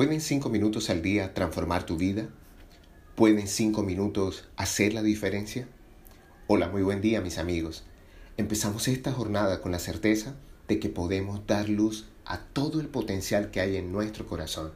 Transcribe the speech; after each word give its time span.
¿Pueden 0.00 0.22
cinco 0.22 0.48
minutos 0.48 0.88
al 0.88 1.02
día 1.02 1.34
transformar 1.34 1.84
tu 1.84 1.98
vida? 1.98 2.30
¿Pueden 3.16 3.46
cinco 3.46 3.82
minutos 3.82 4.48
hacer 4.56 4.94
la 4.94 5.02
diferencia? 5.02 5.68
Hola, 6.46 6.70
muy 6.70 6.80
buen 6.80 7.02
día 7.02 7.20
mis 7.20 7.36
amigos. 7.36 7.84
Empezamos 8.38 8.88
esta 8.88 9.12
jornada 9.12 9.60
con 9.60 9.72
la 9.72 9.78
certeza 9.78 10.36
de 10.68 10.78
que 10.78 10.88
podemos 10.88 11.46
dar 11.46 11.68
luz 11.68 12.08
a 12.24 12.38
todo 12.38 12.80
el 12.80 12.88
potencial 12.88 13.50
que 13.50 13.60
hay 13.60 13.76
en 13.76 13.92
nuestro 13.92 14.26
corazón. 14.26 14.72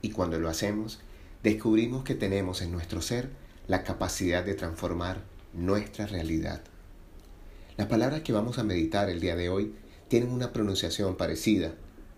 Y 0.00 0.12
cuando 0.12 0.38
lo 0.38 0.48
hacemos, 0.48 1.00
descubrimos 1.42 2.02
que 2.02 2.14
tenemos 2.14 2.62
en 2.62 2.72
nuestro 2.72 3.02
ser 3.02 3.28
la 3.68 3.84
capacidad 3.84 4.42
de 4.42 4.54
transformar 4.54 5.20
nuestra 5.52 6.06
realidad. 6.06 6.62
Las 7.76 7.88
palabras 7.88 8.22
que 8.22 8.32
vamos 8.32 8.58
a 8.58 8.64
meditar 8.64 9.10
el 9.10 9.20
día 9.20 9.36
de 9.36 9.50
hoy 9.50 9.74
tienen 10.08 10.30
una 10.30 10.54
pronunciación 10.54 11.18
parecida, 11.18 11.74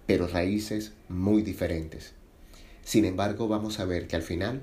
pero 0.07 0.29
raíces 0.29 0.93
muy 1.09 1.43
diferentes. 1.43 2.15
Sin 2.89 3.05
embargo, 3.05 3.49
vamos 3.49 3.81
a 3.81 3.85
ver 3.85 4.09
que 4.09 4.17
al 4.17 4.23
final 4.23 4.63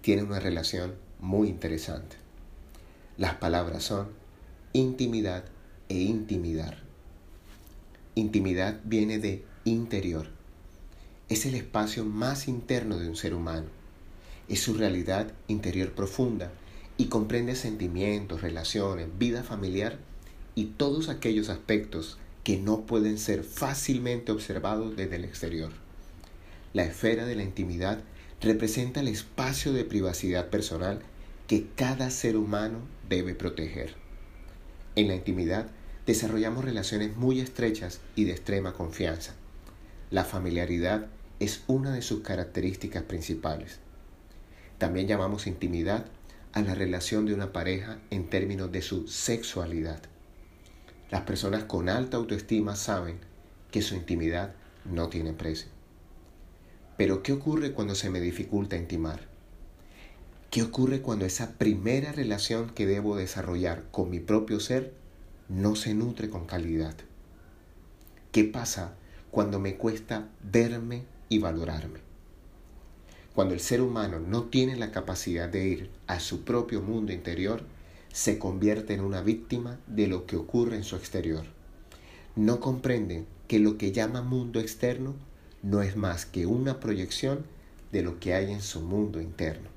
tiene 0.00 0.22
una 0.22 0.40
relación 0.40 0.94
muy 1.20 1.50
interesante. 1.50 2.16
Las 3.18 3.34
palabras 3.34 3.84
son 3.84 4.08
intimidad 4.72 5.44
e 5.90 5.98
intimidar. 5.98 6.78
Intimidad 8.14 8.80
viene 8.84 9.18
de 9.18 9.44
interior. 9.66 10.28
Es 11.28 11.44
el 11.44 11.54
espacio 11.54 12.06
más 12.06 12.48
interno 12.48 12.98
de 12.98 13.10
un 13.10 13.16
ser 13.16 13.34
humano. 13.34 13.66
Es 14.48 14.60
su 14.60 14.72
realidad 14.72 15.34
interior 15.46 15.92
profunda 15.92 16.52
y 16.96 17.08
comprende 17.08 17.54
sentimientos, 17.56 18.40
relaciones, 18.40 19.08
vida 19.18 19.42
familiar 19.42 19.98
y 20.54 20.64
todos 20.64 21.10
aquellos 21.10 21.50
aspectos 21.50 22.16
que 22.42 22.56
no 22.56 22.86
pueden 22.86 23.18
ser 23.18 23.44
fácilmente 23.44 24.32
observados 24.32 24.96
desde 24.96 25.16
el 25.16 25.26
exterior. 25.26 25.85
La 26.76 26.84
esfera 26.84 27.24
de 27.24 27.34
la 27.34 27.42
intimidad 27.42 28.00
representa 28.42 29.00
el 29.00 29.08
espacio 29.08 29.72
de 29.72 29.86
privacidad 29.86 30.50
personal 30.50 31.00
que 31.46 31.68
cada 31.74 32.10
ser 32.10 32.36
humano 32.36 32.80
debe 33.08 33.34
proteger. 33.34 33.94
En 34.94 35.08
la 35.08 35.14
intimidad 35.14 35.68
desarrollamos 36.04 36.66
relaciones 36.66 37.16
muy 37.16 37.40
estrechas 37.40 38.02
y 38.14 38.24
de 38.24 38.32
extrema 38.32 38.74
confianza. 38.74 39.32
La 40.10 40.24
familiaridad 40.24 41.06
es 41.40 41.64
una 41.66 41.94
de 41.94 42.02
sus 42.02 42.20
características 42.20 43.04
principales. 43.04 43.78
También 44.76 45.08
llamamos 45.08 45.46
intimidad 45.46 46.04
a 46.52 46.60
la 46.60 46.74
relación 46.74 47.24
de 47.24 47.32
una 47.32 47.54
pareja 47.54 48.00
en 48.10 48.28
términos 48.28 48.70
de 48.70 48.82
su 48.82 49.08
sexualidad. 49.08 50.02
Las 51.10 51.22
personas 51.22 51.64
con 51.64 51.88
alta 51.88 52.18
autoestima 52.18 52.76
saben 52.76 53.18
que 53.70 53.80
su 53.80 53.94
intimidad 53.94 54.54
no 54.84 55.08
tiene 55.08 55.32
precio. 55.32 55.75
Pero 56.96 57.22
¿qué 57.22 57.32
ocurre 57.32 57.72
cuando 57.72 57.94
se 57.94 58.10
me 58.10 58.20
dificulta 58.20 58.76
intimar? 58.76 59.20
¿Qué 60.50 60.62
ocurre 60.62 61.02
cuando 61.02 61.26
esa 61.26 61.52
primera 61.58 62.12
relación 62.12 62.70
que 62.70 62.86
debo 62.86 63.16
desarrollar 63.16 63.84
con 63.90 64.08
mi 64.08 64.20
propio 64.20 64.60
ser 64.60 64.94
no 65.48 65.76
se 65.76 65.92
nutre 65.94 66.30
con 66.30 66.46
calidad? 66.46 66.94
¿Qué 68.32 68.44
pasa 68.44 68.94
cuando 69.30 69.60
me 69.60 69.76
cuesta 69.76 70.28
verme 70.42 71.02
y 71.28 71.38
valorarme? 71.38 72.00
Cuando 73.34 73.52
el 73.52 73.60
ser 73.60 73.82
humano 73.82 74.18
no 74.18 74.44
tiene 74.44 74.76
la 74.76 74.92
capacidad 74.92 75.50
de 75.50 75.68
ir 75.68 75.90
a 76.06 76.20
su 76.20 76.44
propio 76.44 76.80
mundo 76.80 77.12
interior, 77.12 77.64
se 78.10 78.38
convierte 78.38 78.94
en 78.94 79.02
una 79.02 79.20
víctima 79.20 79.78
de 79.86 80.06
lo 80.06 80.24
que 80.24 80.36
ocurre 80.36 80.76
en 80.76 80.84
su 80.84 80.96
exterior. 80.96 81.44
No 82.34 82.60
comprenden 82.60 83.26
que 83.46 83.58
lo 83.58 83.76
que 83.76 83.92
llama 83.92 84.22
mundo 84.22 84.58
externo 84.58 85.14
no 85.62 85.82
es 85.82 85.96
más 85.96 86.26
que 86.26 86.46
una 86.46 86.80
proyección 86.80 87.44
de 87.92 88.02
lo 88.02 88.18
que 88.20 88.34
hay 88.34 88.52
en 88.52 88.62
su 88.62 88.80
mundo 88.80 89.20
interno. 89.20 89.68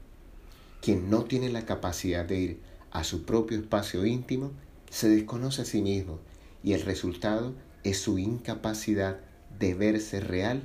Quien 0.81 1.09
no 1.09 1.25
tiene 1.25 1.49
la 1.49 1.65
capacidad 1.65 2.25
de 2.25 2.39
ir 2.39 2.59
a 2.91 3.03
su 3.03 3.23
propio 3.23 3.57
espacio 3.57 4.05
íntimo 4.05 4.51
se 4.89 5.09
desconoce 5.09 5.61
a 5.61 5.65
sí 5.65 5.81
mismo 5.81 6.19
y 6.63 6.73
el 6.73 6.81
resultado 6.81 7.53
es 7.83 7.99
su 7.99 8.17
incapacidad 8.17 9.19
de 9.59 9.73
verse 9.73 10.19
real 10.19 10.63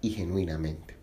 y 0.00 0.10
genuinamente. 0.10 0.94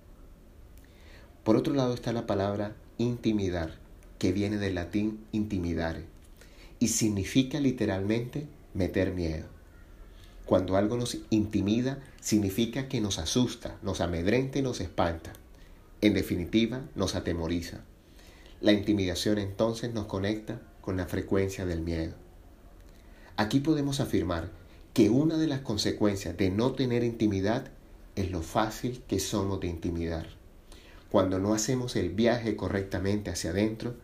Por 1.43 1.57
otro 1.57 1.73
lado 1.73 1.93
está 1.93 2.11
la 2.11 2.25
palabra 2.25 2.75
intimidar, 2.97 3.75
que 4.19 4.31
viene 4.31 4.57
del 4.57 4.75
latín 4.75 5.19
intimidare 5.31 6.05
y 6.79 6.87
significa 6.87 7.59
literalmente 7.59 8.47
meter 8.73 9.13
miedo. 9.13 9.54
Cuando 10.45 10.77
algo 10.77 10.95
nos 10.95 11.17
intimida, 11.29 11.99
significa 12.21 12.87
que 12.87 13.01
nos 13.01 13.17
asusta, 13.17 13.77
nos 13.81 14.01
amedrenta 14.01 14.59
y 14.59 14.61
nos 14.61 14.79
espanta. 14.79 15.33
En 16.01 16.13
definitiva, 16.13 16.81
nos 16.93 17.15
atemoriza. 17.15 17.81
La 18.61 18.71
intimidación 18.71 19.39
entonces 19.39 19.93
nos 19.93 20.05
conecta 20.05 20.61
con 20.81 20.97
la 20.97 21.07
frecuencia 21.07 21.65
del 21.65 21.81
miedo. 21.81 22.13
Aquí 23.37 23.59
podemos 23.59 23.99
afirmar 23.99 24.51
que 24.93 25.09
una 25.09 25.37
de 25.37 25.47
las 25.47 25.61
consecuencias 25.61 26.37
de 26.37 26.51
no 26.51 26.73
tener 26.73 27.03
intimidad 27.03 27.71
es 28.15 28.31
lo 28.31 28.41
fácil 28.41 29.03
que 29.07 29.19
somos 29.19 29.59
de 29.59 29.67
intimidar. 29.67 30.27
Cuando 31.09 31.39
no 31.39 31.53
hacemos 31.53 31.95
el 31.95 32.09
viaje 32.09 32.55
correctamente 32.55 33.31
hacia 33.31 33.49
adentro, 33.49 33.95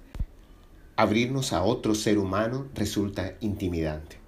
abrirnos 0.96 1.54
a 1.54 1.64
otro 1.64 1.96
ser 1.96 2.18
humano 2.18 2.68
resulta 2.74 3.36
intimidante. 3.42 4.21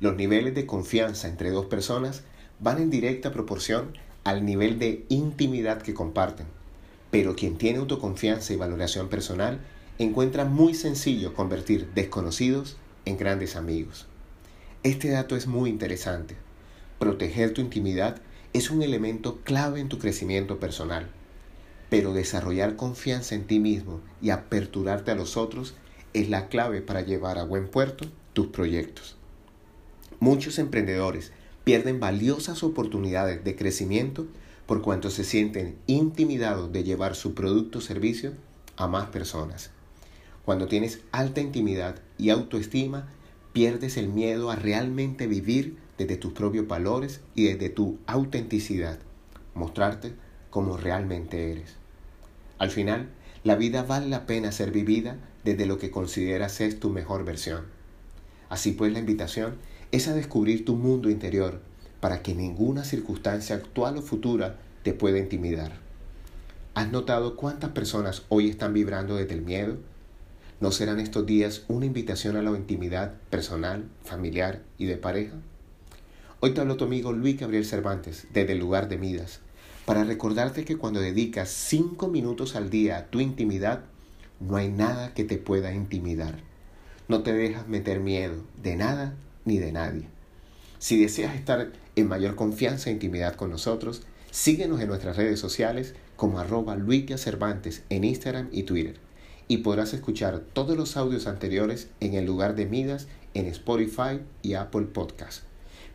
Los 0.00 0.16
niveles 0.16 0.54
de 0.54 0.64
confianza 0.64 1.26
entre 1.26 1.50
dos 1.50 1.66
personas 1.66 2.22
van 2.60 2.78
en 2.78 2.88
directa 2.88 3.32
proporción 3.32 3.98
al 4.22 4.44
nivel 4.44 4.78
de 4.78 5.04
intimidad 5.08 5.82
que 5.82 5.94
comparten. 5.94 6.46
Pero 7.10 7.34
quien 7.34 7.58
tiene 7.58 7.80
autoconfianza 7.80 8.52
y 8.52 8.56
valoración 8.56 9.08
personal 9.08 9.60
encuentra 9.98 10.44
muy 10.44 10.74
sencillo 10.74 11.34
convertir 11.34 11.90
desconocidos 11.94 12.76
en 13.06 13.16
grandes 13.16 13.56
amigos. 13.56 14.06
Este 14.84 15.10
dato 15.10 15.34
es 15.34 15.48
muy 15.48 15.68
interesante. 15.68 16.36
Proteger 17.00 17.52
tu 17.52 17.60
intimidad 17.60 18.20
es 18.52 18.70
un 18.70 18.82
elemento 18.82 19.40
clave 19.42 19.80
en 19.80 19.88
tu 19.88 19.98
crecimiento 19.98 20.60
personal, 20.60 21.08
pero 21.90 22.12
desarrollar 22.14 22.76
confianza 22.76 23.34
en 23.34 23.46
ti 23.46 23.58
mismo 23.58 24.00
y 24.22 24.30
aperturarte 24.30 25.10
a 25.10 25.16
los 25.16 25.36
otros 25.36 25.74
es 26.12 26.28
la 26.28 26.48
clave 26.48 26.82
para 26.82 27.00
llevar 27.00 27.38
a 27.38 27.44
buen 27.44 27.68
puerto 27.68 28.06
tus 28.32 28.46
proyectos. 28.46 29.17
Muchos 30.20 30.58
emprendedores 30.58 31.32
pierden 31.64 32.00
valiosas 32.00 32.62
oportunidades 32.62 33.44
de 33.44 33.54
crecimiento 33.54 34.26
por 34.66 34.82
cuanto 34.82 35.10
se 35.10 35.24
sienten 35.24 35.76
intimidados 35.86 36.72
de 36.72 36.84
llevar 36.84 37.14
su 37.14 37.34
producto 37.34 37.78
o 37.78 37.82
servicio 37.82 38.32
a 38.76 38.86
más 38.86 39.06
personas. 39.08 39.70
Cuando 40.44 40.66
tienes 40.66 41.00
alta 41.12 41.40
intimidad 41.40 42.00
y 42.16 42.30
autoestima, 42.30 43.08
pierdes 43.52 43.96
el 43.96 44.08
miedo 44.08 44.50
a 44.50 44.56
realmente 44.56 45.26
vivir 45.26 45.76
desde 45.98 46.16
tus 46.16 46.32
propios 46.32 46.66
valores 46.66 47.20
y 47.34 47.44
desde 47.44 47.68
tu 47.68 47.98
autenticidad, 48.06 48.98
mostrarte 49.54 50.12
como 50.50 50.76
realmente 50.76 51.52
eres. 51.52 51.76
Al 52.58 52.70
final, 52.70 53.08
la 53.44 53.56
vida 53.56 53.82
vale 53.82 54.08
la 54.08 54.26
pena 54.26 54.52
ser 54.52 54.70
vivida 54.70 55.16
desde 55.44 55.66
lo 55.66 55.78
que 55.78 55.90
consideras 55.90 56.60
es 56.60 56.80
tu 56.80 56.90
mejor 56.90 57.24
versión. 57.24 57.66
Así 58.48 58.72
pues, 58.72 58.92
la 58.92 58.98
invitación 58.98 59.56
es 59.90 60.06
a 60.08 60.14
descubrir 60.14 60.64
tu 60.64 60.74
mundo 60.74 61.08
interior 61.08 61.60
para 62.00 62.22
que 62.22 62.34
ninguna 62.34 62.84
circunstancia 62.84 63.56
actual 63.56 63.96
o 63.96 64.02
futura 64.02 64.58
te 64.82 64.92
pueda 64.92 65.18
intimidar. 65.18 65.72
¿Has 66.74 66.92
notado 66.92 67.36
cuántas 67.36 67.70
personas 67.70 68.22
hoy 68.28 68.48
están 68.48 68.74
vibrando 68.74 69.16
desde 69.16 69.34
el 69.34 69.42
miedo? 69.42 69.78
¿No 70.60 70.72
serán 70.72 71.00
estos 71.00 71.24
días 71.24 71.64
una 71.68 71.86
invitación 71.86 72.36
a 72.36 72.42
la 72.42 72.50
intimidad 72.50 73.14
personal, 73.30 73.88
familiar 74.04 74.62
y 74.76 74.86
de 74.86 74.96
pareja? 74.96 75.36
Hoy 76.40 76.52
te 76.52 76.60
hablo 76.60 76.76
tu 76.76 76.84
amigo 76.84 77.12
Luis 77.12 77.40
Gabriel 77.40 77.64
Cervantes 77.64 78.28
desde 78.32 78.52
el 78.52 78.58
lugar 78.58 78.88
de 78.88 78.98
Midas 78.98 79.40
para 79.86 80.04
recordarte 80.04 80.64
que 80.64 80.76
cuando 80.76 81.00
dedicas 81.00 81.48
cinco 81.48 82.08
minutos 82.08 82.54
al 82.54 82.68
día 82.68 82.98
a 82.98 83.06
tu 83.06 83.20
intimidad, 83.20 83.84
no 84.38 84.56
hay 84.56 84.68
nada 84.68 85.14
que 85.14 85.24
te 85.24 85.38
pueda 85.38 85.72
intimidar. 85.72 86.40
No 87.08 87.22
te 87.22 87.32
dejas 87.32 87.66
meter 87.66 88.00
miedo 88.00 88.36
de 88.62 88.76
nada 88.76 89.14
ni 89.48 89.58
de 89.58 89.72
nadie. 89.72 90.04
Si 90.78 91.00
deseas 91.00 91.34
estar 91.34 91.72
en 91.96 92.08
mayor 92.08 92.36
confianza 92.36 92.88
e 92.88 92.92
intimidad 92.92 93.34
con 93.34 93.50
nosotros, 93.50 94.02
síguenos 94.30 94.80
en 94.80 94.86
nuestras 94.86 95.16
redes 95.16 95.40
sociales 95.40 95.96
como 96.14 96.38
arroba 96.38 96.78
Cervantes 97.16 97.82
en 97.88 98.04
Instagram 98.04 98.48
y 98.52 98.62
Twitter. 98.62 98.94
Y 99.48 99.56
podrás 99.58 99.92
escuchar 99.94 100.44
todos 100.52 100.76
los 100.76 100.96
audios 100.96 101.26
anteriores 101.26 101.88
en 101.98 102.14
el 102.14 102.24
lugar 102.26 102.54
de 102.54 102.66
Midas 102.66 103.08
en 103.34 103.46
Spotify 103.46 104.20
y 104.42 104.54
Apple 104.54 104.86
Podcast. 104.86 105.42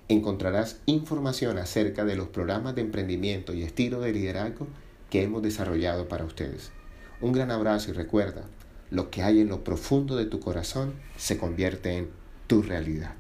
encontrarás 0.09 0.81
información 0.87 1.59
acerca 1.59 2.05
de 2.05 2.17
los 2.17 2.29
programas 2.29 2.75
de 2.75 2.81
emprendimiento 2.81 3.53
y 3.53 3.63
estilo 3.63 4.01
de 4.01 4.13
liderazgo 4.13 4.67
que 5.11 5.23
hemos 5.23 5.43
desarrollado 5.43 6.09
para 6.09 6.25
ustedes. 6.25 6.71
Un 7.21 7.33
gran 7.33 7.51
abrazo 7.51 7.91
y 7.91 7.95
recuerda, 7.95 8.45
lo 8.91 9.11
que 9.11 9.23
hay 9.23 9.41
en 9.41 9.49
lo 9.49 9.65
profundo 9.65 10.17
de 10.17 10.27
tu 10.27 10.41
corazón 10.41 10.95
se 11.17 11.39
convierte 11.39 11.97
en 11.97 12.09
tu 12.47 12.63
realidad. 12.63 13.15